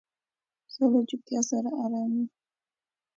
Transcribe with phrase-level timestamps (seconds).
[0.65, 2.25] پسه له چوپتیا سره آرام وي.